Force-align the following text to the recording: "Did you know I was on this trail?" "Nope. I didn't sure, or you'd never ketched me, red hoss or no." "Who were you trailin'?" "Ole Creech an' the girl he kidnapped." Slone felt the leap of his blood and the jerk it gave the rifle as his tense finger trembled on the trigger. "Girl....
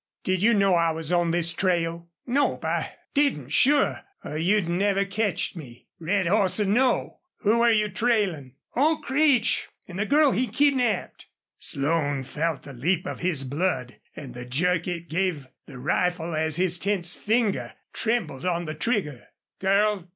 "Did 0.23 0.41
you 0.41 0.55
know 0.55 0.73
I 0.73 0.89
was 0.89 1.11
on 1.11 1.29
this 1.29 1.53
trail?" 1.53 2.09
"Nope. 2.25 2.65
I 2.65 2.93
didn't 3.13 3.49
sure, 3.49 4.01
or 4.25 4.35
you'd 4.35 4.67
never 4.67 5.05
ketched 5.05 5.55
me, 5.55 5.89
red 5.99 6.25
hoss 6.25 6.59
or 6.59 6.65
no." 6.65 7.19
"Who 7.41 7.59
were 7.59 7.69
you 7.71 7.87
trailin'?" 7.87 8.53
"Ole 8.75 8.97
Creech 8.97 9.67
an' 9.87 9.97
the 9.97 10.07
girl 10.07 10.31
he 10.31 10.47
kidnapped." 10.47 11.27
Slone 11.59 12.23
felt 12.23 12.63
the 12.63 12.73
leap 12.73 13.05
of 13.05 13.19
his 13.19 13.43
blood 13.43 13.97
and 14.15 14.33
the 14.33 14.43
jerk 14.43 14.87
it 14.87 15.07
gave 15.07 15.45
the 15.67 15.77
rifle 15.77 16.33
as 16.33 16.55
his 16.55 16.79
tense 16.79 17.13
finger 17.13 17.75
trembled 17.93 18.43
on 18.43 18.65
the 18.65 18.73
trigger. 18.73 19.27
"Girl.... 19.59 20.09